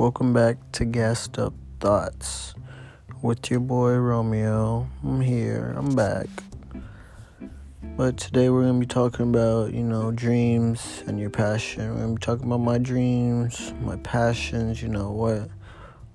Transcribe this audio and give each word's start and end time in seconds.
Welcome 0.00 0.32
back 0.32 0.56
to 0.72 0.86
Gassed 0.86 1.38
Up 1.38 1.52
Thoughts 1.78 2.54
with 3.20 3.50
your 3.50 3.60
boy 3.60 3.96
Romeo. 3.96 4.88
I'm 5.04 5.20
here, 5.20 5.74
I'm 5.76 5.94
back. 5.94 6.26
But 7.98 8.16
today 8.16 8.48
we're 8.48 8.62
going 8.62 8.80
to 8.80 8.86
be 8.86 8.86
talking 8.86 9.28
about, 9.28 9.74
you 9.74 9.82
know, 9.82 10.10
dreams 10.10 11.04
and 11.06 11.20
your 11.20 11.28
passion. 11.28 11.86
We're 11.90 12.00
going 12.00 12.14
to 12.14 12.18
be 12.18 12.24
talking 12.24 12.46
about 12.46 12.60
my 12.60 12.78
dreams, 12.78 13.74
my 13.82 13.96
passions, 13.96 14.80
you 14.80 14.88
know, 14.88 15.10
what 15.10 15.50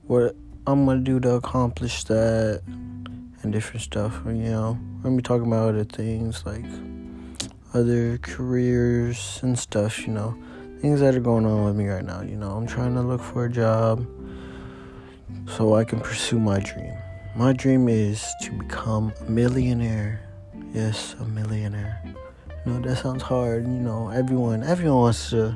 what 0.07 0.35
I'm 0.65 0.85
going 0.85 0.97
to 0.97 1.03
do 1.03 1.19
to 1.19 1.35
accomplish 1.35 2.05
that 2.05 2.63
and 2.65 3.53
different 3.53 3.83
stuff, 3.83 4.19
you 4.25 4.33
know. 4.33 4.79
We're 4.95 5.03
going 5.03 5.17
to 5.17 5.21
be 5.21 5.27
talking 5.27 5.45
about 5.45 5.69
other 5.69 5.83
things 5.83 6.43
like 6.43 6.65
other 7.75 8.17
careers 8.17 9.39
and 9.43 9.59
stuff, 9.59 10.07
you 10.07 10.13
know 10.13 10.35
things 10.79 10.99
that 10.99 11.15
are 11.15 11.19
going 11.19 11.45
on 11.45 11.65
with 11.65 11.75
me 11.75 11.87
right 11.87 12.05
now. 12.05 12.21
You 12.21 12.35
know, 12.35 12.51
I'm 12.51 12.67
trying 12.67 12.93
to 12.95 13.01
look 13.01 13.21
for 13.21 13.45
a 13.45 13.49
job 13.49 14.05
so 15.47 15.75
I 15.75 15.83
can 15.83 15.99
pursue 15.99 16.39
my 16.39 16.59
dream. 16.59 16.93
My 17.35 17.53
dream 17.53 17.89
is 17.89 18.25
to 18.43 18.51
become 18.51 19.13
a 19.19 19.29
millionaire. 19.29 20.21
Yes, 20.73 21.15
a 21.19 21.25
millionaire. 21.25 22.01
You 22.65 22.73
know, 22.73 22.79
that 22.81 22.97
sounds 22.97 23.23
hard. 23.23 23.63
You 23.65 23.73
know, 23.73 24.09
everyone 24.09 24.63
everyone 24.63 24.99
wants 24.99 25.29
to 25.31 25.55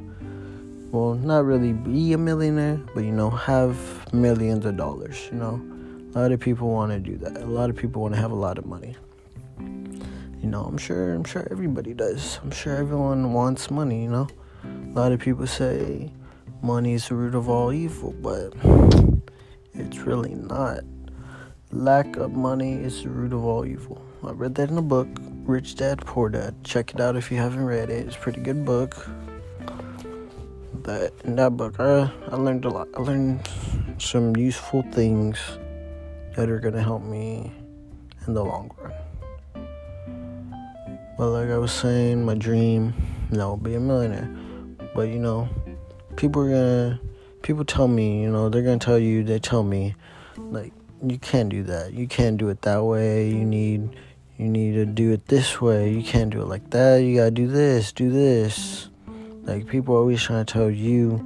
well, 0.92 1.14
not 1.14 1.46
really 1.46 1.74
be 1.74 2.14
a 2.14 2.18
millionaire, 2.18 2.82
but 2.96 3.04
you 3.04 3.12
know, 3.12 3.30
have 3.30 3.78
millions 4.12 4.66
of 4.66 4.76
dollars, 4.76 5.30
you 5.32 5.38
know. 5.38 5.62
A 6.16 6.20
lot 6.20 6.32
of 6.32 6.40
people 6.40 6.70
want 6.70 6.92
to 6.92 7.00
do 7.00 7.16
that. 7.18 7.38
A 7.38 7.46
lot 7.46 7.70
of 7.70 7.76
people 7.76 8.02
want 8.02 8.16
to 8.16 8.20
have 8.20 8.32
a 8.32 8.36
lot 8.36 8.58
of 8.58 8.66
money. 8.66 8.96
You 9.60 10.50
know, 10.50 10.64
I'm 10.64 10.80
sure 10.80 11.14
I'm 11.14 11.24
sure 11.24 11.48
everybody 11.52 11.94
does. 11.94 12.40
I'm 12.42 12.50
sure 12.50 12.76
everyone 12.76 13.34
wants 13.34 13.70
money, 13.70 14.02
you 14.02 14.10
know. 14.10 14.28
A 14.90 14.92
lot 15.00 15.12
of 15.12 15.20
people 15.20 15.46
say 15.46 16.12
money 16.64 16.94
is 16.94 17.10
the 17.10 17.16
root 17.16 17.36
of 17.36 17.48
all 17.48 17.72
evil, 17.72 18.12
but 18.24 18.54
it's 19.76 20.00
really 20.00 20.34
not. 20.34 20.80
Lack 21.72 22.18
of 22.18 22.32
money 22.32 22.74
is 22.74 23.04
the 23.04 23.10
root 23.10 23.32
of 23.32 23.46
all 23.46 23.68
evil. 23.68 24.02
I 24.26 24.32
read 24.32 24.56
that 24.56 24.72
in 24.72 24.80
a 24.80 24.82
book, 24.82 25.08
Rich 25.44 25.76
Dad 25.76 26.00
Poor 26.00 26.28
Dad. 26.28 26.56
Check 26.64 26.96
it 26.96 27.00
out 27.00 27.16
if 27.16 27.30
you 27.30 27.38
haven't 27.38 27.64
read 27.66 27.92
it. 27.92 28.08
It's 28.08 28.16
a 28.16 28.20
pretty 28.20 28.42
good 28.42 28.66
book. 28.66 29.08
That 30.84 31.14
in 31.24 31.36
that 31.36 31.56
book, 31.56 31.80
I 31.80 32.12
I 32.28 32.36
learned 32.36 32.66
a 32.66 32.70
lot. 32.70 32.88
I 32.98 33.02
learned 33.02 33.48
some 34.00 34.36
useful 34.36 34.82
things 34.92 35.38
that 36.36 36.50
are 36.50 36.60
gonna 36.60 36.82
help 36.82 37.04
me 37.04 37.52
in 38.26 38.34
the 38.34 38.44
long 38.44 38.72
run. 38.82 38.94
But 41.16 41.30
like 41.30 41.50
I 41.50 41.60
was 41.60 41.72
saying, 41.72 42.26
my 42.26 42.34
dream, 42.34 42.96
you 43.32 43.38
know, 43.38 43.56
be 43.56 43.76
a 43.76 43.80
millionaire. 43.80 44.30
But 45.00 45.08
you 45.08 45.20
know, 45.20 45.48
people 46.18 46.42
are 46.42 46.50
gonna 46.50 47.00
people 47.42 47.64
tell 47.64 47.88
me, 47.88 48.22
you 48.22 48.30
know, 48.30 48.50
they're 48.50 48.64
gonna 48.64 48.80
tell 48.80 49.00
you, 49.00 49.24
they 49.24 49.40
tell 49.40 49.64
me, 49.64 49.96
like, 50.36 50.74
you 51.02 51.18
can't 51.18 51.48
do 51.48 51.64
that. 51.64 51.94
You 51.94 52.06
can't 52.06 52.36
do 52.36 52.50
it 52.50 52.64
that 52.64 52.84
way. 52.84 53.30
You 53.30 53.46
need 53.46 53.96
you 54.36 54.50
need 54.50 54.74
to 54.74 54.86
do 54.86 55.14
it 55.14 55.26
this 55.30 55.62
way. 55.62 55.90
You 55.94 56.04
can't 56.04 56.32
do 56.32 56.42
it 56.42 56.48
like 56.48 56.72
that. 56.72 56.98
You 56.98 57.16
gotta 57.16 57.32
do 57.32 57.48
this, 57.48 57.94
do 57.94 58.12
this. 58.12 58.90
Like 59.44 59.68
people 59.68 59.96
are 59.96 60.00
always 60.00 60.22
trying 60.22 60.44
to 60.44 60.54
tell 60.54 60.70
you 60.70 61.26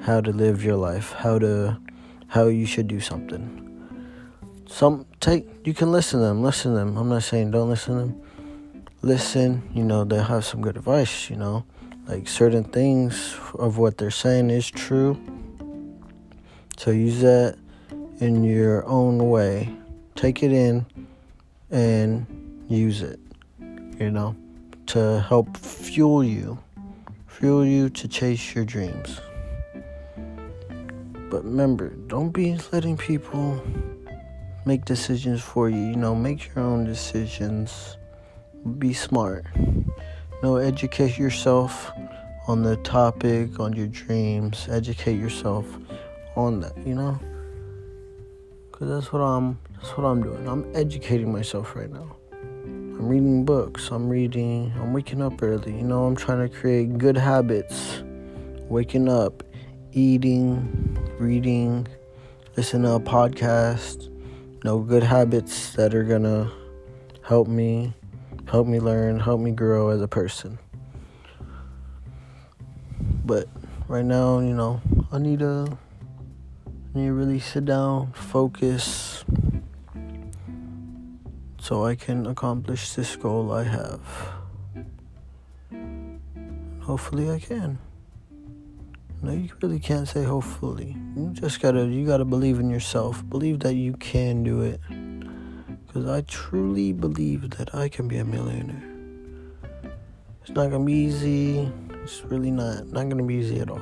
how 0.00 0.20
to 0.20 0.32
live 0.32 0.64
your 0.64 0.74
life, 0.74 1.12
how 1.12 1.38
to 1.38 1.78
how 2.26 2.48
you 2.48 2.66
should 2.66 2.88
do 2.88 2.98
something. 2.98 3.44
Some 4.66 5.06
take 5.20 5.46
you 5.64 5.72
can 5.72 5.92
listen 5.92 6.18
to 6.18 6.26
them, 6.26 6.42
listen 6.42 6.72
to 6.72 6.78
them. 6.78 6.96
I'm 6.96 7.10
not 7.10 7.22
saying 7.22 7.52
don't 7.52 7.68
listen 7.68 7.94
to 7.94 8.00
them. 8.00 8.22
Listen, 9.02 9.62
you 9.72 9.84
know, 9.84 10.02
they 10.02 10.20
have 10.20 10.44
some 10.44 10.62
good 10.62 10.76
advice, 10.76 11.30
you 11.30 11.36
know 11.36 11.64
like 12.06 12.28
certain 12.28 12.64
things 12.64 13.36
of 13.54 13.78
what 13.78 13.98
they're 13.98 14.10
saying 14.10 14.50
is 14.50 14.70
true. 14.70 15.18
So 16.76 16.90
use 16.90 17.20
that 17.20 17.56
in 18.20 18.44
your 18.44 18.84
own 18.86 19.30
way. 19.30 19.74
Take 20.14 20.42
it 20.42 20.52
in 20.52 20.86
and 21.70 22.26
use 22.68 23.02
it, 23.02 23.18
you 23.98 24.10
know, 24.10 24.36
to 24.86 25.20
help 25.20 25.56
fuel 25.56 26.22
you, 26.22 26.58
fuel 27.26 27.64
you 27.64 27.88
to 27.90 28.08
chase 28.08 28.54
your 28.54 28.64
dreams. 28.64 29.20
But 31.30 31.44
remember, 31.44 31.90
don't 32.06 32.30
be 32.30 32.56
letting 32.70 32.96
people 32.96 33.60
make 34.66 34.84
decisions 34.84 35.42
for 35.42 35.68
you. 35.68 35.78
You 35.78 35.96
know, 35.96 36.14
make 36.14 36.54
your 36.54 36.64
own 36.64 36.84
decisions. 36.84 37.96
Be 38.78 38.92
smart 38.92 39.46
know, 40.44 40.56
educate 40.56 41.16
yourself 41.16 41.90
on 42.46 42.62
the 42.62 42.76
topic, 42.78 43.58
on 43.58 43.72
your 43.72 43.86
dreams. 43.86 44.68
Educate 44.70 45.18
yourself 45.18 45.66
on 46.36 46.60
that, 46.60 46.76
you 46.86 46.94
know? 46.94 47.18
Cuz 48.72 48.88
that's 48.88 49.12
what 49.12 49.20
I'm 49.20 49.58
that's 49.74 49.96
what 49.96 50.04
I'm 50.04 50.22
doing. 50.22 50.46
I'm 50.46 50.64
educating 50.74 51.32
myself 51.32 51.74
right 51.74 51.90
now. 51.90 52.16
I'm 52.32 53.08
reading 53.08 53.44
books. 53.44 53.88
I'm 53.90 54.08
reading. 54.08 54.72
I'm 54.78 54.92
waking 54.92 55.22
up 55.22 55.42
early. 55.42 55.76
You 55.76 55.82
know, 55.82 56.04
I'm 56.04 56.14
trying 56.14 56.46
to 56.46 56.54
create 56.54 56.98
good 56.98 57.16
habits. 57.16 58.02
Waking 58.68 59.08
up, 59.08 59.42
eating, 59.92 60.98
reading, 61.18 61.86
listen 62.56 62.82
to 62.82 62.92
a 62.92 63.00
podcast. 63.00 64.08
You 64.08 64.60
know, 64.64 64.78
good 64.80 65.02
habits 65.02 65.72
that 65.74 65.94
are 65.94 66.04
to 66.22 66.50
help 67.22 67.48
me 67.48 67.94
help 68.50 68.66
me 68.66 68.80
learn, 68.80 69.20
help 69.20 69.40
me 69.40 69.50
grow 69.50 69.88
as 69.88 70.00
a 70.00 70.08
person. 70.08 70.58
But 73.24 73.48
right 73.88 74.04
now, 74.04 74.38
you 74.40 74.54
know, 74.54 74.80
I 75.10 75.18
need 75.18 75.38
to 75.40 75.78
need 76.94 77.06
to 77.06 77.12
really 77.12 77.40
sit 77.40 77.64
down, 77.64 78.12
focus 78.12 79.24
so 81.58 81.84
I 81.84 81.94
can 81.94 82.26
accomplish 82.26 82.92
this 82.92 83.16
goal 83.16 83.50
I 83.50 83.64
have. 83.64 84.00
Hopefully 86.80 87.30
I 87.30 87.38
can. 87.38 87.78
No, 89.22 89.32
you 89.32 89.48
really 89.62 89.78
can't 89.78 90.06
say 90.06 90.22
hopefully. 90.24 90.94
You 91.16 91.30
just 91.32 91.60
gotta 91.60 91.86
you 91.86 92.06
gotta 92.06 92.26
believe 92.26 92.60
in 92.60 92.68
yourself. 92.68 93.26
Believe 93.30 93.60
that 93.60 93.74
you 93.74 93.94
can 93.94 94.42
do 94.42 94.60
it. 94.60 94.80
Because 95.94 96.10
I 96.10 96.22
truly 96.22 96.92
believe 96.92 97.50
that 97.50 97.72
I 97.72 97.88
can 97.88 98.08
be 98.08 98.16
a 98.16 98.24
millionaire. 98.24 98.82
It's 100.42 100.50
not 100.50 100.72
gonna 100.72 100.84
be 100.84 100.92
easy. 100.92 101.70
It's 102.02 102.24
really 102.24 102.50
not 102.50 102.88
not 102.88 103.08
gonna 103.08 103.22
be 103.22 103.36
easy 103.36 103.60
at 103.60 103.70
all. 103.70 103.78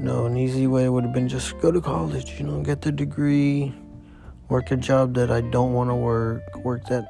No, 0.00 0.26
an 0.26 0.36
easy 0.36 0.66
way 0.66 0.88
would 0.88 1.04
have 1.04 1.12
been 1.12 1.28
just 1.28 1.56
go 1.60 1.70
to 1.70 1.80
college, 1.80 2.40
you 2.40 2.44
know, 2.44 2.60
get 2.60 2.82
the 2.82 2.90
degree, 2.90 3.72
work 4.48 4.72
a 4.72 4.76
job 4.76 5.14
that 5.14 5.30
I 5.30 5.42
don't 5.42 5.74
want 5.74 5.90
to 5.90 5.94
work, 5.94 6.42
work 6.64 6.88
that, 6.88 7.06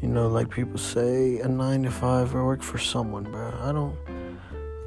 you 0.00 0.08
know, 0.08 0.28
like 0.28 0.48
people 0.48 0.78
say, 0.78 1.40
a 1.40 1.48
nine 1.48 1.82
to 1.82 1.90
five, 1.90 2.34
or 2.34 2.46
work 2.46 2.62
for 2.62 2.78
someone, 2.78 3.24
bro. 3.24 3.52
I 3.60 3.72
don't, 3.72 3.94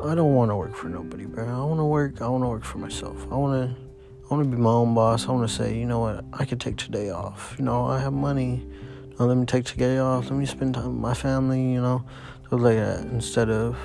I 0.04 0.16
don't 0.16 0.34
want 0.34 0.50
to 0.50 0.56
work 0.56 0.76
for 0.76 0.90
nobody, 0.90 1.26
bro. 1.26 1.46
I 1.46 1.64
want 1.64 1.80
to 1.80 1.86
work. 1.86 2.24
I 2.24 2.28
want 2.28 2.44
to 2.44 2.48
work 2.48 2.64
for 2.64 2.80
myself. 2.80 3.24
I 3.32 3.36
want 3.36 3.70
to 3.70 3.91
I 4.32 4.36
want 4.36 4.50
to 4.50 4.56
be 4.56 4.62
my 4.62 4.70
own 4.70 4.94
boss. 4.94 5.28
I 5.28 5.34
want 5.34 5.50
to 5.50 5.54
say, 5.54 5.78
you 5.78 5.86
know 5.86 6.00
what, 6.00 6.24
I 6.32 6.46
could 6.46 6.62
take 6.62 6.78
today 6.78 7.10
off. 7.10 7.54
You 7.60 7.66
know, 7.66 7.88
I 7.88 8.00
have 8.00 8.14
money. 8.14 8.66
Now 9.20 9.26
let 9.26 9.36
me 9.36 9.46
take 9.46 9.66
today 9.66 9.98
off. 9.98 10.30
Let 10.30 10.40
me 10.40 10.46
spend 10.46 10.76
time 10.76 10.86
with 10.86 11.02
my 11.02 11.14
family. 11.14 11.74
You 11.74 11.82
know, 11.82 12.06
so 12.50 12.56
like 12.56 12.78
that 12.78 13.00
instead 13.00 13.50
of, 13.50 13.78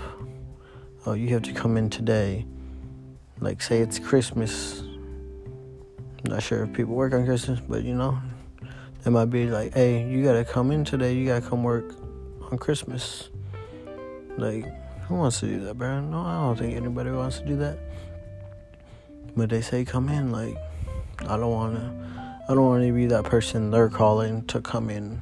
oh, 1.05 1.15
you 1.15 1.31
have 1.31 1.43
to 1.43 1.53
come 1.53 1.77
in 1.77 1.91
today. 1.91 2.47
Like 3.41 3.61
say 3.61 3.81
it's 3.81 3.99
Christmas. 3.99 4.83
I'm 4.83 6.31
not 6.31 6.45
sure 6.45 6.63
if 6.63 6.73
people 6.73 6.95
work 6.95 7.13
on 7.13 7.27
Christmas, 7.27 7.59
but 7.59 7.83
you 7.83 7.97
know, 7.97 8.17
they 9.03 9.11
might 9.11 9.25
be 9.25 9.47
like, 9.49 9.75
hey, 9.75 10.09
you 10.09 10.23
gotta 10.23 10.45
come 10.45 10.71
in 10.71 10.85
today. 10.85 11.13
You 11.13 11.27
gotta 11.27 11.45
come 11.45 11.65
work 11.65 11.93
on 12.53 12.59
Christmas. 12.59 13.31
Like, 14.39 14.65
who 15.09 15.17
wants 15.17 15.41
to 15.41 15.47
do 15.49 15.59
that, 15.65 15.77
bro? 15.77 16.03
No, 16.03 16.21
I 16.21 16.35
don't 16.35 16.57
think 16.57 16.77
anybody 16.77 17.11
wants 17.11 17.41
to 17.41 17.47
do 17.47 17.57
that. 17.57 17.81
But 19.37 19.51
they 19.51 19.61
say 19.61 19.85
come 19.85 20.09
in. 20.09 20.33
Like 20.33 20.57
I 21.21 21.37
don't 21.37 21.51
wanna. 21.51 22.43
I 22.49 22.55
don't 22.55 22.67
want 22.67 22.85
to 22.85 22.93
be 22.93 23.07
that 23.07 23.25
person 23.25 23.71
they're 23.71 23.89
calling 23.89 24.47
to 24.47 24.61
come 24.61 24.89
in 24.89 25.21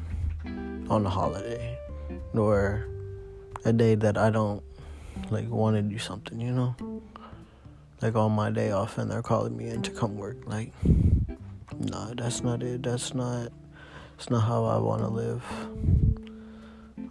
on 0.90 1.06
a 1.06 1.08
holiday, 1.08 1.78
nor 2.34 2.86
a 3.64 3.72
day 3.72 3.94
that 3.94 4.18
I 4.18 4.28
don't 4.28 4.62
like 5.30 5.48
want 5.48 5.76
to 5.76 5.82
do 5.82 5.98
something. 5.98 6.38
You 6.40 6.52
know, 6.52 7.02
like 8.02 8.14
on 8.14 8.32
my 8.32 8.50
day 8.50 8.70
off, 8.72 8.98
and 8.98 9.10
they're 9.10 9.22
calling 9.22 9.56
me 9.56 9.68
in 9.68 9.82
to 9.82 9.90
come 9.90 10.16
work. 10.16 10.36
Like, 10.46 10.72
nah, 11.78 12.12
that's 12.14 12.42
not 12.42 12.62
it. 12.62 12.82
That's 12.82 13.14
not. 13.14 13.50
It's 14.16 14.30
not 14.30 14.40
how 14.40 14.64
I 14.64 14.78
want 14.78 15.02
to 15.02 15.08
live. 15.08 15.42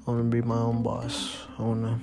I 0.06 0.12
want 0.12 0.32
to 0.32 0.42
be 0.42 0.42
my 0.42 0.58
own 0.58 0.84
boss. 0.84 1.38
I 1.58 1.64
want 1.64 1.84
to. 1.84 2.00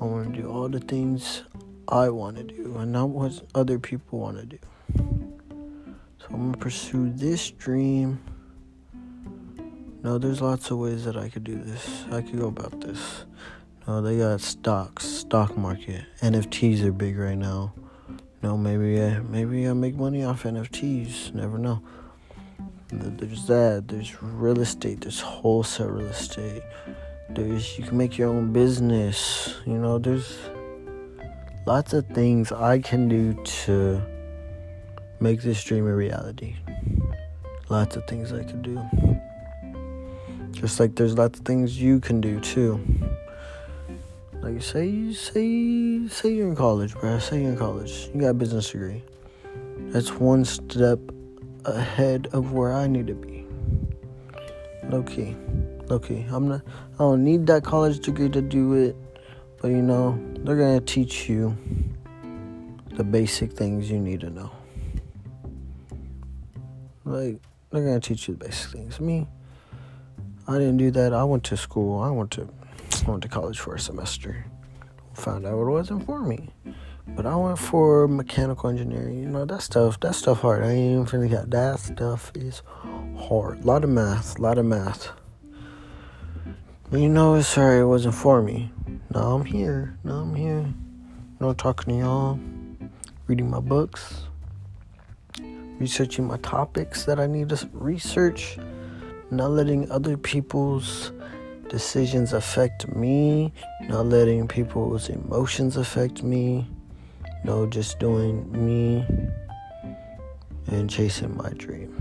I 0.00 0.04
want 0.04 0.34
to 0.34 0.42
do 0.42 0.48
all 0.48 0.68
the 0.68 0.80
things 0.80 1.42
I 1.88 2.10
want 2.10 2.36
to 2.36 2.42
do 2.42 2.76
and 2.76 2.92
not 2.92 3.08
what 3.08 3.42
other 3.54 3.78
people 3.78 4.18
want 4.18 4.36
to 4.38 4.44
do. 4.44 4.58
So 6.18 6.26
I'm 6.30 6.36
going 6.36 6.52
to 6.52 6.58
pursue 6.58 7.10
this 7.10 7.50
dream. 7.50 8.20
No, 10.02 10.18
there's 10.18 10.42
lots 10.42 10.70
of 10.70 10.78
ways 10.78 11.04
that 11.06 11.16
I 11.16 11.30
could 11.30 11.44
do 11.44 11.56
this. 11.56 12.04
I 12.12 12.20
could 12.20 12.38
go 12.38 12.48
about 12.48 12.80
this. 12.82 13.24
No, 13.86 14.02
they 14.02 14.18
got 14.18 14.42
stocks, 14.42 15.06
stock 15.06 15.56
market. 15.56 16.04
NFTs 16.20 16.84
are 16.84 16.92
big 16.92 17.16
right 17.16 17.38
now. 17.38 17.72
No, 18.42 18.56
maybe 18.58 19.02
I, 19.02 19.20
maybe 19.20 19.66
I 19.66 19.72
make 19.72 19.94
money 19.94 20.24
off 20.24 20.42
NFTs. 20.42 21.32
Never 21.32 21.56
know. 21.56 21.82
There's 22.90 23.46
that. 23.46 23.88
There's 23.88 24.22
real 24.22 24.60
estate. 24.60 25.00
There's 25.00 25.20
wholesale 25.20 25.88
real 25.88 26.06
estate. 26.06 26.62
There's 27.30 27.78
you 27.78 27.84
can 27.84 27.96
make 27.96 28.18
your 28.18 28.28
own 28.28 28.52
business. 28.52 29.56
You 29.66 29.78
know, 29.78 29.98
there's 29.98 30.38
lots 31.68 31.92
of 31.92 32.06
things 32.06 32.50
I 32.50 32.78
can 32.78 33.08
do 33.08 33.34
to 33.44 34.00
make 35.20 35.42
this 35.42 35.62
dream 35.62 35.86
a 35.86 35.94
reality. 35.94 36.56
Lots 37.68 37.94
of 37.94 38.06
things 38.06 38.32
I 38.32 38.42
can 38.42 38.62
do. 38.62 38.80
Just 40.50 40.80
like 40.80 40.94
there's 40.94 41.18
lots 41.18 41.38
of 41.38 41.44
things 41.44 41.78
you 41.78 42.00
can 42.00 42.22
do 42.22 42.40
too. 42.40 42.80
Like 44.40 44.62
say 44.62 45.12
say 45.12 46.08
say 46.08 46.32
you're 46.32 46.48
in 46.48 46.56
college, 46.56 46.94
bro. 46.94 47.18
Say 47.18 47.42
you're 47.42 47.50
in 47.50 47.58
college. 47.58 48.08
You 48.14 48.22
got 48.22 48.28
a 48.28 48.34
business 48.34 48.70
degree. 48.70 49.02
That's 49.92 50.10
one 50.12 50.46
step 50.46 50.98
ahead 51.66 52.28
of 52.32 52.54
where 52.54 52.72
I 52.72 52.86
need 52.86 53.08
to 53.08 53.14
be. 53.14 53.44
Low 54.88 55.02
key. 55.02 55.36
Low 55.90 55.98
key. 55.98 56.24
I'm 56.30 56.48
not 56.48 56.62
I 56.94 56.98
don't 57.00 57.22
need 57.22 57.46
that 57.48 57.62
college 57.62 58.00
degree 58.00 58.30
to 58.30 58.40
do 58.40 58.72
it. 58.72 58.96
But 59.60 59.68
you 59.68 59.82
know, 59.82 60.18
they're 60.38 60.56
gonna 60.56 60.80
teach 60.80 61.28
you 61.28 61.56
the 62.94 63.04
basic 63.04 63.52
things 63.52 63.90
you 63.90 63.98
need 63.98 64.20
to 64.20 64.30
know. 64.30 64.50
Like 67.04 67.40
they're 67.70 67.84
gonna 67.84 68.00
teach 68.00 68.28
you 68.28 68.34
the 68.34 68.44
basic 68.46 68.72
things. 68.72 69.00
Me, 69.00 69.26
I 70.46 70.54
didn't 70.54 70.76
do 70.76 70.90
that. 70.92 71.12
I 71.12 71.24
went 71.24 71.44
to 71.44 71.56
school. 71.56 72.00
I 72.00 72.10
went 72.10 72.30
to 72.32 72.48
I 73.06 73.10
went 73.10 73.22
to 73.22 73.28
college 73.28 73.58
for 73.58 73.74
a 73.74 73.80
semester. 73.80 74.46
Found 75.14 75.46
out 75.46 75.60
it 75.60 75.64
wasn't 75.64 76.06
for 76.06 76.20
me. 76.20 76.50
But 77.08 77.26
I 77.26 77.34
went 77.36 77.58
for 77.58 78.06
mechanical 78.06 78.70
engineering. 78.70 79.18
You 79.18 79.28
know, 79.28 79.44
that 79.44 79.62
stuff, 79.62 79.98
that 80.00 80.14
stuff 80.14 80.40
hard. 80.40 80.62
I 80.62 80.70
ain't 80.70 80.92
even 80.92 81.06
finna 81.06 81.30
got 81.30 81.50
that 81.50 81.80
stuff 81.80 82.30
is 82.34 82.62
hard. 83.16 83.64
A 83.64 83.66
lot 83.66 83.82
of 83.82 83.90
math, 83.90 84.38
a 84.38 84.42
lot 84.42 84.58
of 84.58 84.66
math. 84.66 85.10
You 86.92 87.08
know, 87.08 87.40
sorry, 87.40 87.80
it 87.80 87.84
wasn't 87.84 88.14
for 88.14 88.42
me. 88.42 88.70
Now 89.14 89.32
I'm 89.32 89.44
here. 89.44 89.96
Now 90.04 90.16
I'm 90.16 90.34
here. 90.34 90.60
You 90.60 90.74
know, 91.40 91.54
talking 91.54 91.94
to 91.94 92.00
y'all, 92.00 92.38
reading 93.26 93.48
my 93.48 93.60
books, 93.60 94.24
researching 95.78 96.26
my 96.26 96.36
topics 96.38 97.06
that 97.06 97.18
I 97.18 97.26
need 97.26 97.48
to 97.48 97.68
research, 97.72 98.58
not 99.30 99.52
letting 99.52 99.90
other 99.90 100.18
people's 100.18 101.12
decisions 101.70 102.34
affect 102.34 102.86
me, 102.88 103.52
not 103.88 104.06
letting 104.06 104.46
people's 104.46 105.08
emotions 105.08 105.78
affect 105.78 106.22
me, 106.22 106.66
no, 107.44 107.66
just 107.66 107.98
doing 107.98 108.50
me 108.52 109.06
and 110.66 110.90
chasing 110.90 111.34
my 111.34 111.50
dream. 111.50 111.94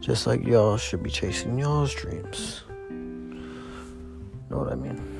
Just 0.00 0.26
like 0.26 0.44
y'all 0.44 0.78
should 0.78 1.04
be 1.04 1.10
chasing 1.10 1.58
y'all's 1.58 1.94
dreams. 1.94 2.64
Know 4.48 4.58
what 4.58 4.72
I 4.72 4.74
mean? 4.74 5.19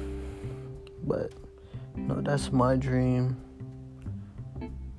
But 1.11 1.33
no, 1.97 2.21
that's 2.21 2.53
my 2.53 2.77
dream. 2.77 3.37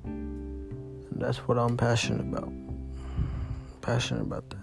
And 0.04 1.08
that's 1.12 1.38
what 1.38 1.58
I'm 1.58 1.78
passionate 1.78 2.20
about. 2.20 2.52
Passionate 3.80 4.20
about 4.20 4.44
that. 4.50 4.58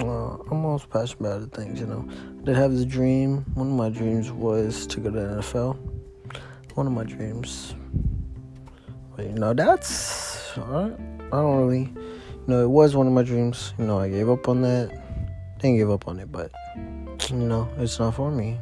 Uh, 0.00 0.38
I'm 0.50 0.64
almost 0.64 0.88
passionate 0.88 1.20
about 1.20 1.32
other 1.32 1.46
things, 1.48 1.80
you 1.80 1.86
know. 1.86 2.08
I 2.40 2.44
did 2.44 2.56
have 2.56 2.74
the 2.74 2.86
dream. 2.86 3.44
One 3.52 3.66
of 3.66 3.74
my 3.74 3.90
dreams 3.90 4.32
was 4.32 4.86
to 4.86 5.00
go 5.00 5.10
to 5.10 5.20
the 5.20 5.26
NFL. 5.42 5.76
One 6.76 6.86
of 6.86 6.94
my 6.94 7.04
dreams. 7.04 7.74
But 9.14 9.26
you 9.26 9.34
know, 9.34 9.52
that's 9.52 10.56
I 10.56 10.90
don't 11.30 11.58
really 11.58 11.82
you 11.82 12.46
know, 12.46 12.64
it 12.64 12.70
was 12.70 12.96
one 12.96 13.06
of 13.06 13.12
my 13.12 13.22
dreams. 13.22 13.74
You 13.78 13.84
know, 13.84 13.98
I 13.98 14.08
gave 14.08 14.30
up 14.30 14.48
on 14.48 14.62
that. 14.62 14.88
Didn't 15.58 15.76
give 15.76 15.90
up 15.90 16.08
on 16.08 16.20
it, 16.20 16.32
but 16.32 16.50
you 17.28 17.36
know, 17.36 17.68
it's 17.76 17.98
not 17.98 18.14
for 18.14 18.30
me. 18.30 18.58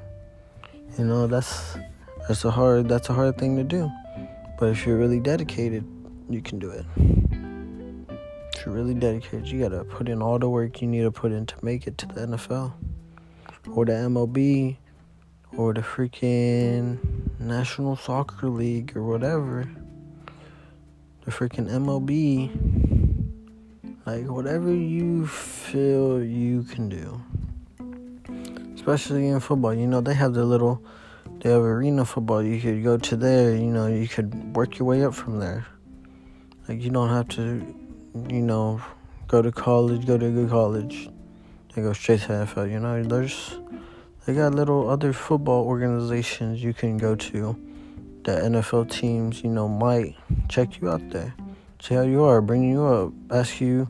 You 0.99 1.05
know, 1.05 1.27
that's 1.29 1.77
that's 2.27 2.45
a 2.45 2.51
hard 2.51 2.89
that's 2.89 3.09
a 3.09 3.13
hard 3.13 3.39
thing 3.39 3.57
to 3.57 3.65
do. 3.65 3.91
But 4.59 4.71
if 4.71 4.87
you're 4.87 4.97
really 4.97 5.21
dedicated, 5.21 5.85
you 6.29 6.41
can 6.43 6.59
do 6.59 6.71
it. 6.71 6.87
If 8.55 8.67
you're 8.67 8.75
really 8.75 8.95
dedicated, 8.95 9.49
you 9.49 9.61
gotta 9.61 9.85
put 9.85 10.09
in 10.09 10.23
all 10.23 10.39
the 10.39 10.49
work 10.49 10.81
you 10.81 10.89
need 10.89 11.03
to 11.03 11.11
put 11.11 11.33
in 11.33 11.47
to 11.47 11.55
make 11.65 11.87
it 11.87 11.99
to 11.99 12.07
the 12.07 12.27
NFL 12.27 12.73
or 13.75 13.85
the 13.85 13.93
MLB 13.93 14.77
or 15.57 15.75
the 15.75 15.81
freaking 15.81 16.99
National 17.39 17.97
Soccer 17.97 18.49
League 18.49 18.97
or 18.97 19.05
whatever. 19.05 19.69
The 21.25 21.31
freaking 21.31 21.69
MLB. 21.69 22.51
Like 24.05 24.27
whatever 24.27 24.75
you 24.75 25.27
feel 25.29 26.23
you 26.25 26.65
can 26.65 26.89
do 26.89 27.23
especially 28.83 29.29
in 29.29 29.39
football. 29.39 29.73
You 29.73 29.87
know, 29.87 30.01
they 30.01 30.15
have 30.15 30.35
the 30.35 30.45
little, 30.45 30.83
they 31.41 31.51
have 31.51 31.63
arena 31.63 32.05
football. 32.05 32.43
You 32.43 32.61
could 32.61 32.83
go 32.83 32.97
to 32.97 33.17
there. 33.17 33.55
You 33.55 33.67
know, 33.67 33.87
you 33.87 34.09
could 34.09 34.55
work 34.55 34.79
your 34.79 34.87
way 34.87 35.05
up 35.05 35.15
from 35.15 35.41
there. 35.41 35.67
Like 36.69 36.83
you 36.83 36.91
don't 36.91 37.09
have 37.09 37.29
to, 37.31 37.75
you 38.29 38.43
know, 38.43 38.81
go 39.27 39.43
to 39.43 39.51
college, 39.51 40.07
go 40.07 40.19
to 40.19 40.27
a 40.27 40.31
good 40.31 40.51
college, 40.51 41.09
They 41.75 41.83
go 41.83 41.93
straight 41.93 42.21
to 42.23 42.29
NFL. 42.29 42.71
You 42.71 42.81
know, 42.81 43.03
there's 43.03 43.59
they 44.25 44.35
got 44.35 44.55
little 44.55 44.89
other 44.89 45.13
football 45.13 45.65
organizations 45.65 46.63
you 46.63 46.73
can 46.73 46.97
go 46.97 47.15
to. 47.17 47.57
That 48.25 48.45
NFL 48.45 48.91
teams, 48.91 49.43
you 49.43 49.51
know, 49.51 49.67
might 49.67 50.15
check 50.49 50.81
you 50.81 50.89
out 50.89 51.11
there, 51.11 51.35
see 51.81 51.97
how 51.97 52.03
you 52.03 52.23
are, 52.23 52.41
bring 52.41 52.63
you 52.63 52.85
up, 52.85 53.13
ask 53.33 53.61
you 53.61 53.89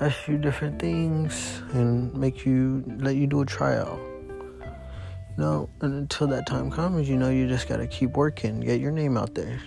ask 0.00 0.26
you 0.26 0.36
different 0.36 0.80
things 0.80 1.62
and 1.74 2.12
make 2.12 2.44
you 2.44 2.82
let 2.98 3.14
you 3.14 3.28
do 3.28 3.40
a 3.42 3.46
tryout. 3.46 4.00
No, 5.38 5.68
and 5.80 5.94
until 5.94 6.26
that 6.28 6.46
time 6.46 6.70
comes, 6.70 7.08
you 7.08 7.16
know, 7.16 7.30
you 7.30 7.48
just 7.48 7.68
gotta 7.68 7.86
keep 7.86 8.16
working, 8.16 8.60
get 8.60 8.80
your 8.80 8.90
name 8.90 9.16
out 9.16 9.34
there. 9.34 9.60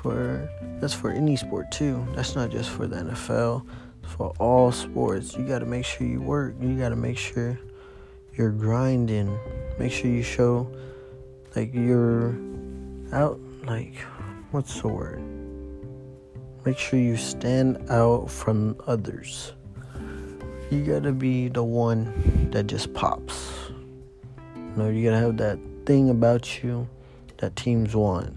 For 0.00 0.48
that's 0.80 0.94
for 0.94 1.10
any 1.10 1.36
sport 1.36 1.70
too. 1.70 2.06
That's 2.14 2.34
not 2.34 2.50
just 2.50 2.70
for 2.70 2.86
the 2.86 2.96
NFL. 2.96 3.66
For 4.02 4.32
all 4.38 4.72
sports, 4.72 5.36
you 5.36 5.46
gotta 5.46 5.66
make 5.66 5.84
sure 5.84 6.06
you 6.06 6.20
work. 6.20 6.54
You 6.60 6.76
gotta 6.78 6.96
make 6.96 7.18
sure 7.18 7.58
you're 8.34 8.50
grinding. 8.50 9.38
Make 9.78 9.92
sure 9.92 10.10
you 10.10 10.22
show 10.22 10.70
like 11.54 11.72
you're 11.74 12.36
out. 13.12 13.40
Like, 13.64 13.94
what's 14.50 14.80
the 14.80 14.88
word? 14.88 15.22
Make 16.64 16.78
sure 16.78 16.98
you 16.98 17.16
stand 17.16 17.90
out 17.90 18.30
from 18.30 18.76
others. 18.86 19.52
You 20.70 20.84
gotta 20.84 21.12
be 21.12 21.48
the 21.48 21.62
one 21.62 22.50
that 22.52 22.66
just 22.66 22.92
pops. 22.94 23.61
You 24.72 24.82
know, 24.82 24.88
you 24.88 25.04
gotta 25.04 25.20
have 25.20 25.36
that 25.36 25.58
thing 25.84 26.08
about 26.08 26.62
you 26.64 26.88
that 27.36 27.54
teams 27.56 27.94
want. 27.94 28.34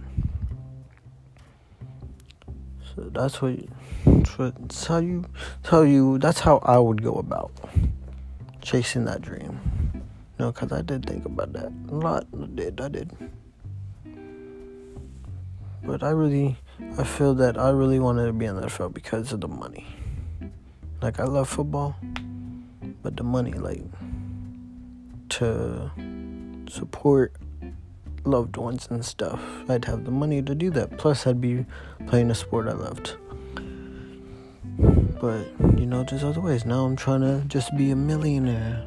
So 2.94 3.04
that's 3.04 3.42
what, 3.42 3.56
that's 4.04 4.86
how 4.86 4.98
you, 4.98 5.24
tell 5.64 5.86
you, 5.86 6.18
that's 6.18 6.42
how 6.42 6.58
I 6.58 6.78
would 6.78 7.02
go 7.02 7.14
about 7.14 7.54
chasing 8.62 9.06
that 9.06 9.22
dream. 9.22 9.60
You 9.94 10.02
know, 10.40 10.52
because 10.52 10.74
I 10.74 10.82
did 10.82 11.06
think 11.06 11.24
about 11.24 11.54
that 11.54 11.72
a 11.88 11.96
lot. 11.96 12.28
I 12.38 12.46
did, 12.48 12.82
I 12.82 12.90
did. 12.90 13.12
But 15.84 16.04
I 16.04 16.10
really, 16.10 16.58
I 16.98 17.06
feel 17.06 17.34
that 17.36 17.58
I 17.58 17.70
really 17.70 18.00
wanted 18.00 18.26
to 18.26 18.34
be 18.34 18.46
in 18.46 18.58
the 18.58 18.64
NFL 18.64 18.94
because 18.94 19.32
of 19.32 19.40
the 19.40 19.48
money. 19.48 19.86
Like, 21.02 21.22
I 21.22 21.24
love 21.24 21.48
football, 21.48 21.96
but 23.04 23.16
the 23.16 23.24
money, 23.24 23.54
like, 23.54 23.84
to 25.30 25.92
support 26.70 27.36
loved 28.24 28.58
ones 28.58 28.88
and 28.90 29.06
stuff. 29.06 29.42
I'd 29.70 29.86
have 29.86 30.06
the 30.06 30.12
money 30.12 30.42
to 30.42 30.56
do 30.56 30.70
that. 30.72 30.98
Plus, 30.98 31.28
I'd 31.28 31.42
be 31.42 31.66
playing 32.08 32.32
a 32.32 32.36
sport 32.36 32.68
I 32.68 32.74
loved. 32.74 33.16
But, 35.22 35.48
you 35.78 35.86
know, 35.86 36.04
there's 36.04 36.24
other 36.24 36.42
ways. 36.42 36.66
Now 36.66 36.86
I'm 36.86 36.96
trying 36.96 37.22
to 37.22 37.44
just 37.48 37.76
be 37.78 37.92
a 37.92 37.96
millionaire. 37.96 38.86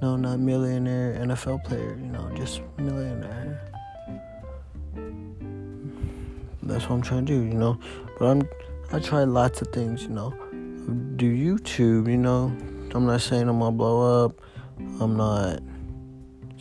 No, 0.00 0.16
not 0.16 0.38
millionaire 0.38 1.14
NFL 1.14 1.64
player, 1.64 1.96
you 1.98 2.06
know, 2.06 2.30
just 2.36 2.60
millionaire. 2.78 3.60
That's 6.62 6.84
what 6.88 6.96
I'm 6.96 7.02
trying 7.02 7.26
to 7.26 7.32
do, 7.32 7.40
you 7.42 7.54
know. 7.54 7.78
But 8.18 8.26
I'm 8.26 8.48
I 8.92 8.98
try 8.98 9.24
lots 9.24 9.60
of 9.60 9.68
things, 9.68 10.02
you 10.02 10.10
know. 10.10 10.30
Do 11.16 11.26
YouTube, 11.26 12.08
you 12.08 12.16
know. 12.16 12.54
I'm 12.94 13.06
not 13.06 13.22
saying 13.22 13.48
I'm 13.48 13.58
gonna 13.58 13.72
blow 13.76 14.24
up. 14.24 14.40
I'm 15.00 15.16
not 15.16 15.60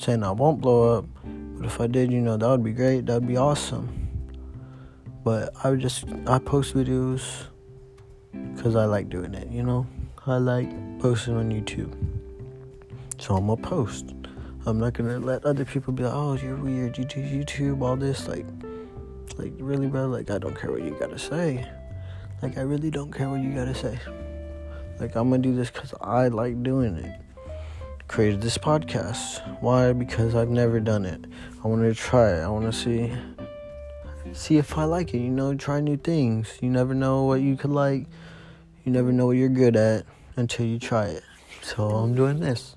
saying 0.04 0.24
I 0.24 0.32
won't 0.32 0.60
blow 0.60 0.98
up, 0.98 1.06
but 1.24 1.66
if 1.66 1.80
I 1.80 1.88
did, 1.88 2.12
you 2.12 2.20
know, 2.20 2.36
that 2.36 2.48
would 2.48 2.64
be 2.64 2.74
great. 2.74 3.06
That 3.06 3.22
would 3.22 3.28
be 3.28 3.38
awesome. 3.38 3.88
But 5.24 5.54
I 5.64 5.70
would 5.70 5.80
just 5.80 6.04
I 6.28 6.40
post 6.40 6.76
videos 6.76 7.46
because 8.54 8.76
I 8.76 8.86
like 8.86 9.10
doing 9.10 9.34
it. 9.34 9.50
You 9.50 9.64
know, 9.64 9.88
I 10.28 10.38
like 10.38 10.70
posting 11.00 11.38
on 11.38 11.50
YouTube, 11.50 11.96
so 13.18 13.36
I'm 13.36 13.48
gonna 13.48 13.62
post. 13.62 14.14
I'm 14.66 14.80
not 14.80 14.94
gonna 14.94 15.20
let 15.20 15.46
other 15.46 15.66
people 15.66 15.94
be 15.94 16.04
like, 16.04 16.14
oh, 16.14 16.34
you're 16.36 16.56
weird. 16.56 16.98
You 16.98 17.06
do 17.06 17.22
YouTube, 17.22 17.82
all 17.82 17.96
this, 17.96 18.28
like, 18.28 18.46
like 19.38 19.54
really, 19.58 19.88
bro. 19.88 20.08
Like, 20.08 20.30
I 20.30 20.38
don't 20.38 20.58
care 20.60 20.72
what 20.72 20.82
you 20.82 20.96
gotta 21.00 21.20
say. 21.20 21.66
Like, 22.42 22.58
I 22.58 22.62
really 22.62 22.92
don't 22.92 23.12
care 23.12 23.30
what 23.30 23.42
you 23.42 23.54
gotta 23.54 23.76
say. 23.76 23.98
Like, 25.00 25.16
I'm 25.16 25.30
gonna 25.30 25.42
do 25.42 25.56
this 25.56 25.72
because 25.72 25.94
I 26.02 26.28
like 26.28 26.62
doing 26.62 26.96
it. 26.96 27.23
Created 28.14 28.42
this 28.42 28.60
podcast. 28.60 29.42
Why? 29.60 29.92
Because 29.92 30.36
I've 30.36 30.52
never 30.52 30.80
done 30.80 31.04
it. 31.04 31.26
I 31.64 31.68
want 31.68 31.82
to 31.82 31.96
try 31.96 32.34
it. 32.34 32.42
I 32.42 32.48
want 32.48 32.66
to 32.66 32.72
see, 32.72 33.12
see 34.34 34.58
if 34.58 34.78
I 34.78 34.84
like 34.84 35.16
it. 35.16 35.18
You 35.18 35.32
know, 35.32 35.56
try 35.56 35.80
new 35.80 35.98
things. 35.98 36.60
You 36.62 36.70
never 36.70 36.94
know 36.94 37.24
what 37.24 37.42
you 37.42 37.58
could 37.58 37.72
like. 37.72 38.06
You 38.86 38.92
never 38.92 39.12
know 39.12 39.26
what 39.26 39.38
you're 39.38 39.50
good 39.50 39.76
at 39.76 40.06
until 40.36 40.68
you 40.68 40.78
try 40.78 41.06
it. 41.06 41.24
So 41.64 41.90
I'm 41.90 42.14
doing 42.14 42.40
this. 42.40 42.76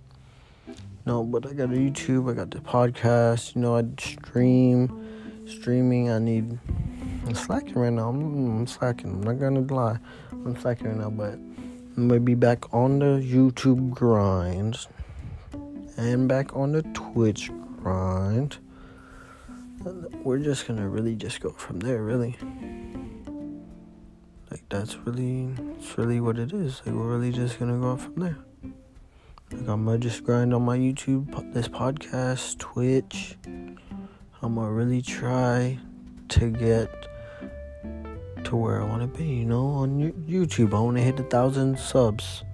No, 1.04 1.22
but 1.22 1.46
I 1.46 1.52
got 1.52 1.68
a 1.68 1.74
YouTube, 1.74 2.30
I 2.30 2.32
got 2.32 2.50
the 2.50 2.60
podcast, 2.60 3.56
you 3.56 3.60
know, 3.60 3.76
I 3.76 3.84
stream. 3.98 4.88
Streaming, 5.46 6.08
I 6.08 6.18
need. 6.18 6.58
I'm 7.26 7.34
slacking 7.34 7.74
right 7.74 7.92
now. 7.92 8.08
I'm, 8.08 8.60
I'm 8.60 8.66
slacking. 8.66 9.10
I'm 9.10 9.22
not 9.22 9.38
gonna 9.38 9.60
lie. 9.60 9.98
I'm 10.32 10.58
slacking 10.58 10.86
right 10.86 10.96
now, 10.96 11.10
but 11.10 11.34
I'm 11.34 12.08
gonna 12.08 12.20
be 12.20 12.34
back 12.34 12.72
on 12.72 13.00
the 13.00 13.20
YouTube 13.22 13.90
grind 13.90 14.78
and 15.96 16.28
back 16.28 16.54
on 16.54 16.72
the 16.72 16.82
Twitch 16.82 17.50
grind. 17.82 18.58
We're 20.22 20.38
just 20.38 20.66
gonna 20.66 20.88
really 20.88 21.14
just 21.14 21.40
go 21.40 21.50
from 21.50 21.80
there, 21.80 22.02
really. 22.02 22.36
Like 24.50 24.62
that's 24.68 24.96
really, 24.98 25.48
it's 25.78 25.96
really 25.96 26.20
what 26.20 26.38
it 26.38 26.52
is. 26.52 26.82
Like 26.84 26.94
we're 26.94 27.16
really 27.16 27.32
just 27.32 27.58
gonna 27.58 27.78
go 27.78 27.96
from 27.96 28.14
there. 28.16 28.38
Like 29.52 29.68
I'm 29.68 29.84
gonna 29.84 29.98
just 29.98 30.24
grind 30.24 30.52
on 30.52 30.64
my 30.64 30.76
YouTube, 30.76 31.52
this 31.52 31.68
podcast, 31.68 32.58
Twitch. 32.58 33.36
I'm 33.44 34.54
gonna 34.54 34.70
really 34.72 35.02
try 35.02 35.78
to 36.28 36.50
get 36.50 36.90
to 38.44 38.56
where 38.56 38.82
I 38.82 38.84
want 38.84 39.02
to 39.02 39.18
be. 39.18 39.24
You 39.24 39.44
know, 39.44 39.66
on 39.66 40.12
YouTube, 40.28 40.74
I 40.74 40.80
want 40.80 40.96
to 40.96 41.02
hit 41.02 41.18
a 41.20 41.24
thousand 41.24 41.78
subs. 41.78 42.44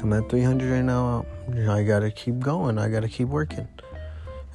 I'm 0.00 0.12
at 0.12 0.28
300 0.30 0.70
right 0.70 0.82
now. 0.82 1.26
I 1.68 1.82
gotta 1.82 2.10
keep 2.10 2.38
going. 2.38 2.78
I 2.78 2.88
gotta 2.88 3.08
keep 3.08 3.28
working, 3.28 3.68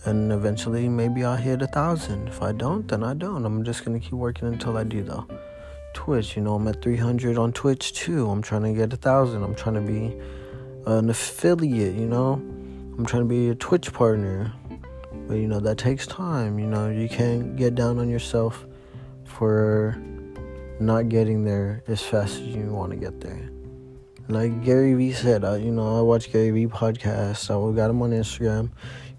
and 0.06 0.32
eventually, 0.32 0.90
maybe 0.90 1.24
I'll 1.24 1.36
hit 1.36 1.62
a 1.62 1.68
thousand. 1.68 2.28
If 2.28 2.42
I 2.42 2.52
don't, 2.52 2.88
then 2.88 3.04
I 3.04 3.14
don't. 3.14 3.46
I'm 3.46 3.64
just 3.64 3.86
gonna 3.86 4.00
keep 4.00 4.14
working 4.14 4.48
until 4.48 4.76
I 4.76 4.84
do, 4.84 5.04
though. 5.04 5.28
Twitch, 5.94 6.36
you 6.36 6.42
know, 6.42 6.56
I'm 6.56 6.68
at 6.68 6.82
300 6.82 7.38
on 7.38 7.54
Twitch 7.54 7.94
too. 7.94 8.30
I'm 8.30 8.42
trying 8.42 8.64
to 8.64 8.74
get 8.74 8.92
a 8.94 8.98
thousand. 8.98 9.44
I'm 9.44 9.56
trying 9.56 9.76
to 9.76 9.82
be 9.82 10.18
an 10.86 11.10
affiliate, 11.10 11.96
you 11.96 12.08
know. 12.08 12.34
I'm 12.34 13.06
trying 13.06 13.24
to 13.24 13.30
be 13.30 13.50
a 13.50 13.56
Twitch 13.56 13.94
partner. 13.94 14.52
But 15.28 15.36
you 15.36 15.48
know, 15.48 15.60
that 15.60 15.78
takes 15.78 16.08
time. 16.08 16.58
You 16.58 16.66
know, 16.66 16.90
you 16.90 17.08
can't 17.08 17.56
get 17.56 17.76
down 17.76 18.00
on 18.00 18.10
yourself 18.10 18.66
for 19.26 19.96
not 20.80 21.10
getting 21.10 21.44
there 21.44 21.84
as 21.88 22.02
fast 22.02 22.36
as 22.36 22.48
you 22.48 22.74
want 22.74 22.92
to 22.92 22.98
get 22.98 23.22
there. 23.22 23.50
Like 24.30 24.64
Gary 24.64 24.94
Vee 24.94 25.12
said, 25.12 25.44
I, 25.44 25.56
you 25.56 25.72
know, 25.72 25.98
I 25.98 26.02
watch 26.02 26.32
Gary 26.32 26.52
Vee 26.52 26.68
podcast. 26.68 27.50
I 27.50 27.76
got 27.76 27.90
him 27.90 28.00
on 28.04 28.12
Instagram. 28.12 28.70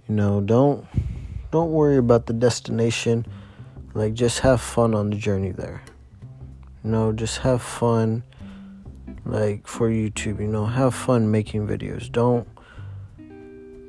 You 0.09 0.14
know, 0.14 0.40
don't 0.40 0.87
don't 1.50 1.73
worry 1.73 1.97
about 1.97 2.26
the 2.26 2.33
destination. 2.33 3.26
Like 3.93 4.14
just 4.14 4.38
have 4.38 4.61
fun 4.61 4.95
on 4.95 5.11
the 5.11 5.17
journey 5.17 5.50
there. 5.50 5.83
You 6.85 6.93
know, 6.93 7.12
just 7.12 7.38
have 7.38 7.61
fun 7.61 8.23
like 9.25 9.67
for 9.67 9.90
YouTube, 9.90 10.38
you 10.38 10.47
know, 10.47 10.64
have 10.64 10.95
fun 10.95 11.29
making 11.29 11.67
videos. 11.67 12.11
Don't 12.12 12.47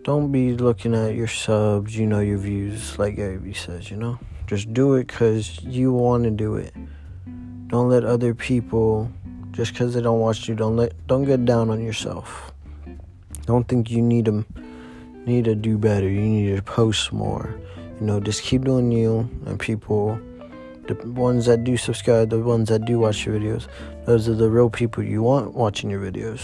don't 0.01 0.31
be 0.31 0.57
looking 0.57 0.95
at 0.95 1.13
your 1.13 1.27
subs, 1.27 1.95
you 1.95 2.07
know, 2.07 2.19
your 2.19 2.39
views 2.39 2.97
like 2.97 3.17
Gary 3.17 3.37
Vee 3.37 3.53
says, 3.53 3.91
you 3.91 3.97
know. 3.97 4.17
Just 4.47 4.73
do 4.73 4.95
it 4.95 5.07
cuz 5.07 5.61
you 5.61 5.93
want 5.93 6.23
to 6.23 6.31
do 6.31 6.55
it. 6.55 6.73
Don't 7.67 7.89
let 7.89 8.03
other 8.03 8.33
people 8.33 9.11
just 9.51 9.75
cuz 9.75 9.93
they 9.93 10.01
don't 10.01 10.19
watch 10.19 10.47
you, 10.47 10.55
don't 10.55 10.75
let 10.77 10.93
don't 11.07 11.25
get 11.25 11.45
down 11.45 11.69
on 11.69 11.81
yourself. 11.81 12.53
Don't 13.45 13.67
think 13.67 13.91
you 13.91 14.01
need 14.01 14.25
to 14.25 14.45
need 15.25 15.45
to 15.45 15.55
do 15.55 15.77
better. 15.77 16.09
You 16.09 16.21
need 16.21 16.55
to 16.55 16.61
post 16.61 17.13
more. 17.13 17.53
You 17.99 18.07
know, 18.07 18.19
just 18.19 18.43
keep 18.43 18.63
doing 18.63 18.91
you 18.91 19.29
and 19.45 19.59
people 19.59 20.19
the 20.87 20.95
ones 21.11 21.45
that 21.45 21.63
do 21.63 21.77
subscribe, 21.77 22.29
the 22.29 22.39
ones 22.39 22.69
that 22.69 22.85
do 22.85 22.99
watch 22.99 23.25
your 23.25 23.39
videos, 23.39 23.67
those 24.05 24.27
are 24.27 24.33
the 24.33 24.49
real 24.49 24.69
people 24.69 25.03
you 25.03 25.21
want 25.21 25.53
watching 25.53 25.89
your 25.89 26.01
videos. 26.01 26.41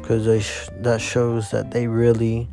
Because 0.00 0.26
they 0.26 0.40
sh- 0.40 0.68
that 0.80 1.00
shows 1.00 1.50
that 1.50 1.70
they 1.70 1.86
really 1.86 2.48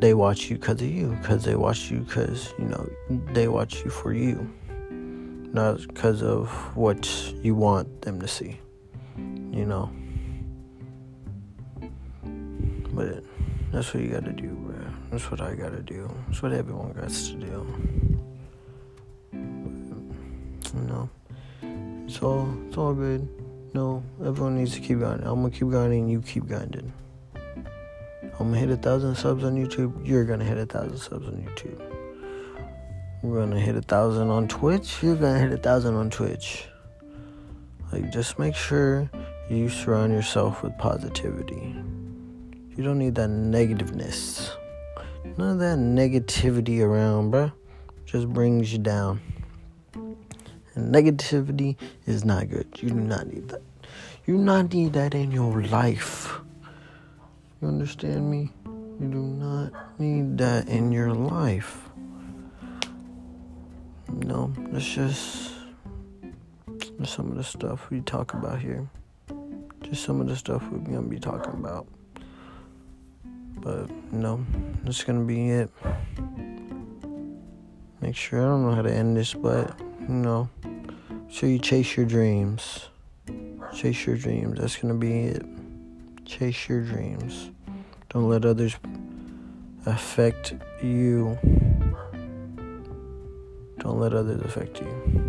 they 0.00 0.14
watch 0.14 0.50
you 0.50 0.56
because 0.56 0.82
of 0.82 0.88
you, 0.88 1.16
because 1.20 1.44
they 1.44 1.54
watch 1.54 1.90
you 1.90 2.00
because 2.00 2.52
you 2.58 2.66
know 2.66 2.88
they 3.32 3.48
watch 3.48 3.84
you 3.84 3.90
for 3.90 4.12
you, 4.12 4.50
not 5.52 5.78
because 5.86 6.22
of 6.22 6.48
what 6.76 7.08
you 7.42 7.54
want 7.54 8.02
them 8.02 8.20
to 8.20 8.28
see. 8.28 8.58
You 9.54 9.66
know. 9.66 9.90
But 12.92 13.24
that's 13.72 13.94
what 13.94 14.02
you 14.02 14.10
gotta 14.10 14.32
do, 14.32 14.48
bro. 14.48 14.76
That's 15.10 15.30
what 15.30 15.40
I 15.40 15.54
gotta 15.54 15.82
do. 15.82 16.10
That's 16.26 16.42
what 16.42 16.52
everyone 16.52 16.92
got 16.92 17.08
to 17.08 17.32
do 17.34 18.24
you 20.74 20.82
know. 20.82 21.08
It's 22.06 22.20
all 22.20 22.48
it's 22.68 22.76
all 22.76 22.94
good. 22.94 23.28
No, 23.74 24.02
everyone 24.24 24.56
needs 24.56 24.74
to 24.74 24.80
keep 24.80 24.98
grinding. 24.98 25.26
I'm 25.26 25.36
gonna 25.36 25.50
keep 25.50 25.68
grinding, 25.68 26.08
you 26.08 26.20
keep 26.20 26.46
grinding. 26.46 26.92
I'm 27.34 28.50
gonna 28.50 28.58
hit 28.58 28.70
a 28.70 28.76
thousand 28.76 29.14
subs 29.16 29.44
on 29.44 29.54
YouTube, 29.54 30.06
you're 30.06 30.24
gonna 30.24 30.44
hit 30.44 30.58
a 30.58 30.66
thousand 30.66 30.98
subs 30.98 31.26
on 31.26 31.34
YouTube. 31.34 31.80
We're 33.22 33.40
gonna 33.40 33.60
hit 33.60 33.76
a 33.76 33.82
thousand 33.82 34.30
on 34.30 34.48
Twitch, 34.48 35.02
you're 35.02 35.16
gonna 35.16 35.38
hit 35.38 35.52
a 35.52 35.56
thousand 35.56 35.94
on 35.94 36.10
Twitch. 36.10 36.66
Like 37.92 38.12
just 38.12 38.38
make 38.38 38.54
sure 38.54 39.10
you 39.50 39.68
surround 39.68 40.12
yourself 40.12 40.62
with 40.62 40.76
positivity. 40.78 41.74
You 42.76 42.82
don't 42.82 42.98
need 42.98 43.14
that 43.16 43.28
negativeness. 43.28 44.50
None 45.36 45.52
of 45.52 45.58
that 45.58 45.78
negativity 45.78 46.80
around, 46.80 47.32
bruh. 47.32 47.52
Just 48.06 48.28
brings 48.28 48.72
you 48.72 48.78
down. 48.78 49.20
And 49.94 50.94
negativity 50.94 51.76
is 52.06 52.24
not 52.24 52.48
good. 52.48 52.66
You 52.80 52.88
do 52.90 52.94
not 52.96 53.26
need 53.26 53.48
that. 53.48 53.62
You 54.26 54.38
do 54.38 54.42
not 54.42 54.72
need 54.72 54.92
that 54.94 55.14
in 55.14 55.30
your 55.30 55.62
life. 55.62 56.40
You 57.60 57.68
understand 57.68 58.30
me? 58.30 58.50
You 59.00 59.08
do 59.08 59.22
not 59.22 59.98
need 59.98 60.38
that 60.38 60.68
in 60.68 60.90
your 60.90 61.12
life. 61.12 61.88
No, 64.08 64.52
that's 64.70 64.88
just 64.88 65.52
some 67.04 67.30
of 67.30 67.36
the 67.36 67.44
stuff 67.44 67.90
we 67.90 68.00
talk 68.00 68.34
about 68.34 68.60
here. 68.60 68.88
Some 69.94 70.20
of 70.20 70.26
the 70.28 70.36
stuff 70.36 70.62
we're 70.70 70.78
gonna 70.78 71.02
be 71.02 71.18
talking 71.18 71.52
about. 71.52 71.86
But 73.56 73.88
no, 74.12 74.44
that's 74.82 75.04
gonna 75.04 75.24
be 75.24 75.50
it. 75.50 75.70
Make 78.00 78.16
sure 78.16 78.40
I 78.40 78.44
don't 78.44 78.66
know 78.68 78.74
how 78.74 78.82
to 78.82 78.92
end 78.92 79.16
this, 79.16 79.32
but 79.34 79.78
you 80.00 80.08
know, 80.08 80.50
so 81.30 81.46
you 81.46 81.58
chase 81.58 81.96
your 81.96 82.06
dreams. 82.06 82.88
Chase 83.74 84.04
your 84.04 84.16
dreams. 84.16 84.58
That's 84.60 84.76
gonna 84.76 84.94
be 84.94 85.26
it. 85.26 85.46
Chase 86.26 86.68
your 86.68 86.82
dreams. 86.82 87.50
Don't 88.10 88.28
let 88.28 88.44
others 88.44 88.76
affect 89.86 90.54
you. 90.82 91.38
Don't 93.78 94.00
let 94.00 94.12
others 94.12 94.42
affect 94.42 94.80
you. 94.80 95.23